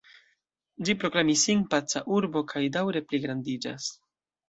Ĝi 0.87 0.95
proklamis 1.03 1.45
sin 1.49 1.63
paca 1.75 2.03
urbo 2.17 2.45
kaj 2.55 2.67
daŭre 2.81 3.07
pligrandiĝas. 3.11 3.97